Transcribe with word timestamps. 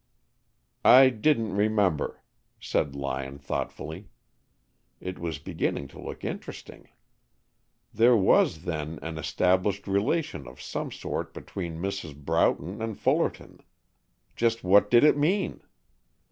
"I 0.83 1.11
didn't 1.11 1.55
remember," 1.55 2.23
said 2.59 2.95
Lyon 2.95 3.37
thoughtfully. 3.37 4.09
It 4.99 5.19
was 5.19 5.37
beginning 5.37 5.89
to 5.89 6.01
look 6.01 6.23
interesting. 6.25 6.89
There 7.93 8.17
was, 8.17 8.63
then, 8.65 8.97
an 9.03 9.19
established 9.19 9.85
relation 9.87 10.47
of 10.47 10.59
some 10.59 10.91
sort 10.91 11.35
between 11.35 11.77
Mrs. 11.77 12.15
Broughton 12.15 12.81
and 12.81 12.97
Fullerton. 12.97 13.59
Just 14.35 14.63
what 14.63 14.89
did 14.89 15.03
it 15.03 15.17
mean? 15.19 15.61